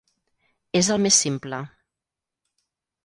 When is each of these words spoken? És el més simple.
És 0.79 0.89
el 0.95 1.03
més 1.05 1.19
simple. 1.25 1.59